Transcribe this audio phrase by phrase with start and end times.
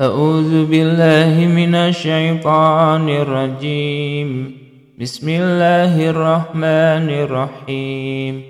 [0.00, 4.52] أعوذ بالله من الشيطان الرجيم.
[5.00, 8.42] بسم الله الرحمن الرحيم.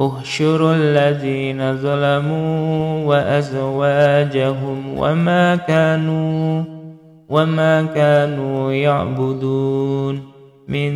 [0.00, 6.64] احشروا الذين ظلموا وأزواجهم وما كانوا
[7.28, 10.22] وما كانوا يعبدون.
[10.68, 10.92] من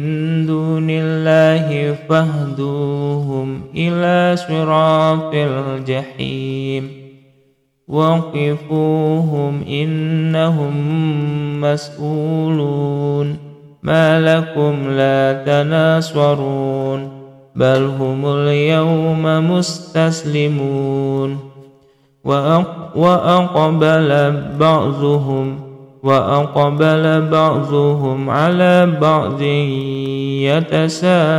[0.47, 7.04] دون الله فاهدوهم إلى صراط الجحيم.
[7.89, 10.75] وقفوهم إنهم
[11.61, 13.37] مسؤولون
[13.83, 17.09] ما لكم لا تناصرون
[17.57, 21.39] بل هم اليوم مستسلمون
[22.95, 25.61] وأقبل بعضهم
[26.03, 29.43] وأقبل بعضهم على بعض
[30.43, 31.35] يتساءلون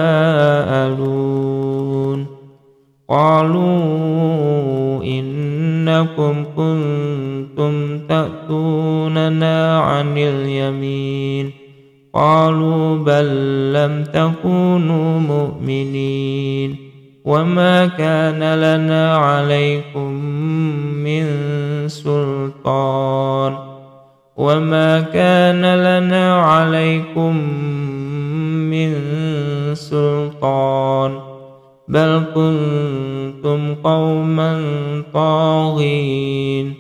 [3.09, 11.51] قالوا إنكم كنتم تأتوننا عن اليمين.
[12.13, 13.27] قالوا بل
[13.73, 16.75] لم تكونوا مؤمنين.
[17.25, 20.11] وما كان لنا عليكم
[21.03, 21.25] من
[21.87, 23.55] سلطان.
[24.37, 27.37] وما كان لنا عليكم
[28.69, 28.95] من
[29.75, 31.34] سلطان.
[31.87, 34.61] بل كنتم قوما
[35.13, 36.73] طاغين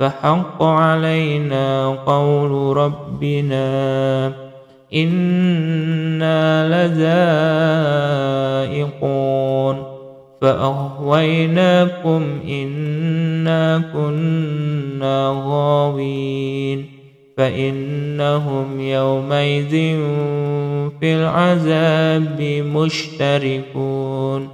[0.00, 4.32] فحق علينا قول ربنا
[4.94, 6.68] إنا
[8.68, 9.82] لذائقون
[10.40, 16.95] فأغويناكم إنا كنا غاوين
[17.36, 19.70] فإنهم يومئذ
[21.00, 24.48] في العذاب مشتركون.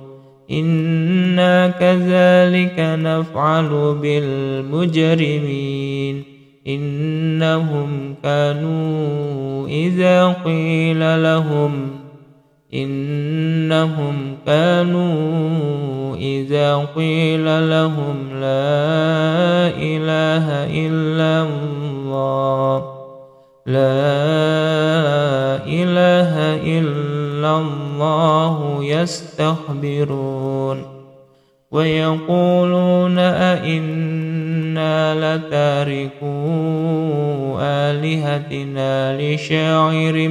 [0.50, 6.22] إنا كذلك نفعل بالمجرمين.
[6.66, 11.90] إنهم كانوا إذا قيل لهم.
[12.74, 20.46] إنهم كانوا إذا قيل لهم لا إله
[20.86, 21.81] إلا الله
[23.66, 23.82] لا
[25.66, 26.32] إله
[26.78, 30.84] إلا الله يستخبرون.
[31.72, 36.26] ويقولون أئنا لتاركو
[37.60, 40.28] آلهتنا لشاعر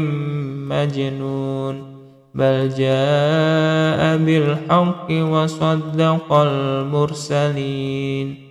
[0.69, 1.91] مجنون.
[2.35, 8.50] بل جاء بالحق وصدق المرسلين.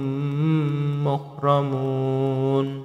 [1.05, 2.83] مكرمون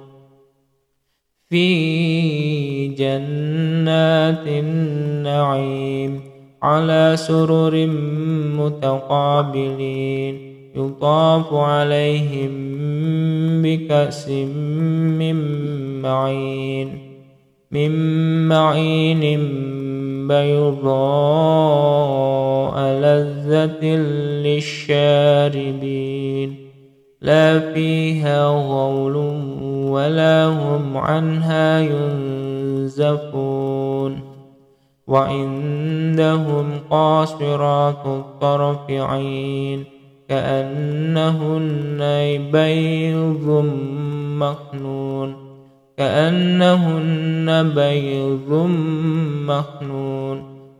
[1.49, 6.21] في جنات النعيم
[6.63, 7.87] على سرر
[8.57, 10.35] متقابلين
[10.75, 12.51] يطاف عليهم
[13.61, 15.35] بكأس من
[16.01, 17.07] معين
[17.71, 17.91] من
[18.47, 19.21] معين
[20.27, 20.87] بيضاء
[22.79, 23.85] لذة
[24.45, 25.87] للشاربين.
[27.21, 29.15] لا فيها غول
[29.89, 33.27] ولا هم عنها ينزفون.
[35.07, 39.85] وعندهم قاصرات الطرف عين
[40.29, 41.99] كأنهن
[42.51, 43.65] بيض
[44.39, 45.35] مخنون.
[45.97, 48.69] كأنهن بيض
[49.47, 50.56] مخنون.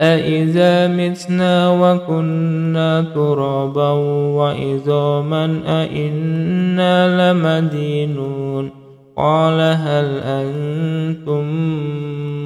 [0.00, 3.90] أإذا متنا وكنا ترابا
[4.36, 8.70] وعظاما أإنا لمدينون
[9.16, 11.44] قال هل أنتم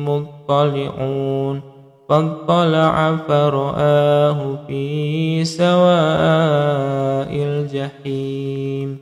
[0.08, 1.60] مطلعون
[2.08, 5.88] فاطلع فرآه في سواء
[7.32, 8.98] الجحيم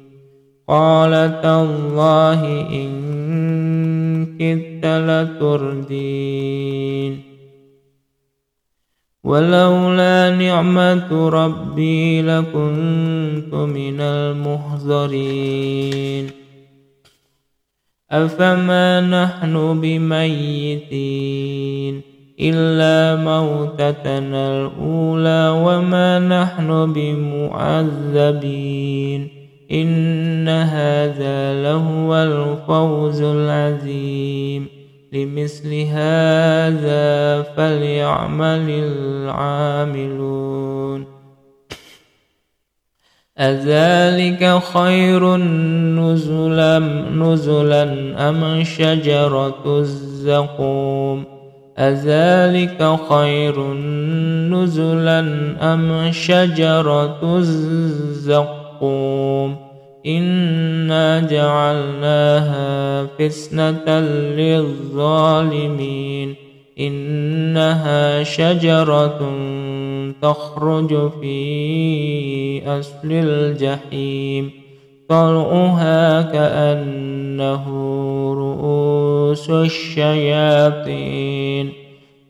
[0.69, 6.37] قال تالله إن كدت لتردين
[9.27, 16.31] ولولا نعمة ربي لكنت من المحضرين.
[18.11, 22.01] أفما نحن بميتين
[22.41, 28.27] إلا موتتنا الأولى وما نحن بمعذبين.
[29.73, 34.76] إن هذا لهو الفوز العظيم.
[35.13, 40.27] لمثل هذا فليعمل العاملون.
[43.39, 46.79] أذلك خير نزلا
[47.13, 47.83] نزلا
[48.29, 51.25] أم شجرة الزقوم؟
[51.79, 53.73] أذلك خير
[54.53, 55.21] نزلا
[55.75, 58.57] أم شجرة الزقوم؟
[60.07, 64.01] إنا جعلناها فتنة
[64.39, 66.35] للظالمين
[66.81, 69.33] إنها شجرة
[70.23, 74.51] تخرج في أصل الجحيم
[75.09, 77.65] طلعها كأنه
[78.35, 81.07] رؤوس الشياطين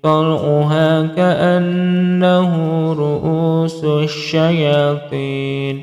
[0.02, 2.52] طلعها كأنه
[2.92, 5.82] رؤوس الشياطين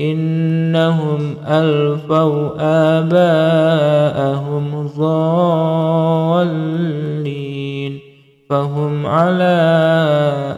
[0.00, 2.50] إنهم ألفوا
[2.98, 4.66] آباءهم
[4.98, 6.66] ضالين
[8.50, 9.56] فهم على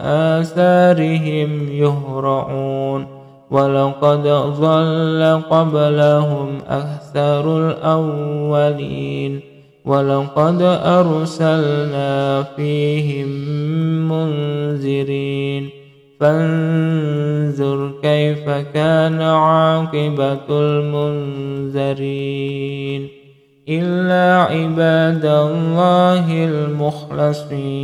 [0.03, 3.07] آثارهم يهرعون
[3.51, 4.27] ولقد
[4.59, 9.41] ظل قبلهم أكثر الأولين
[9.85, 13.27] ولقد أرسلنا فيهم
[14.09, 15.78] منذرين
[16.19, 20.49] فانظر كيف كان عاقبة
[21.69, 22.29] المنذرين
[23.69, 27.79] إلا عباد الله المخلصين